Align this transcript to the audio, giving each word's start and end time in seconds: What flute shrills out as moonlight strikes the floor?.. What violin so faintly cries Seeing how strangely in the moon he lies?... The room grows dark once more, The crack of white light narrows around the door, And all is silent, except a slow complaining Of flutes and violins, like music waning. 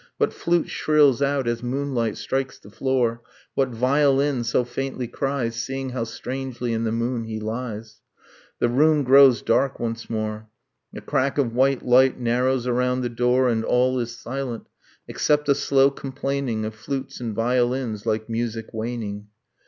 What 0.17 0.33
flute 0.33 0.65
shrills 0.67 1.21
out 1.21 1.47
as 1.47 1.61
moonlight 1.61 2.17
strikes 2.17 2.57
the 2.57 2.71
floor?.. 2.71 3.21
What 3.53 3.69
violin 3.69 4.43
so 4.43 4.63
faintly 4.65 5.07
cries 5.07 5.53
Seeing 5.55 5.91
how 5.91 6.05
strangely 6.05 6.73
in 6.73 6.85
the 6.85 6.91
moon 6.91 7.25
he 7.25 7.39
lies?... 7.39 8.01
The 8.57 8.67
room 8.67 9.03
grows 9.03 9.43
dark 9.43 9.79
once 9.79 10.09
more, 10.09 10.47
The 10.91 11.01
crack 11.01 11.37
of 11.37 11.53
white 11.53 11.85
light 11.85 12.19
narrows 12.19 12.65
around 12.65 13.01
the 13.01 13.09
door, 13.09 13.47
And 13.47 13.63
all 13.63 13.99
is 13.99 14.17
silent, 14.17 14.65
except 15.07 15.47
a 15.49 15.53
slow 15.53 15.91
complaining 15.91 16.65
Of 16.65 16.73
flutes 16.73 17.19
and 17.19 17.35
violins, 17.35 18.03
like 18.07 18.27
music 18.27 18.69
waning. 18.73 19.27